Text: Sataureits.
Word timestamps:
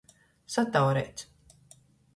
Sataureits. 0.53 1.27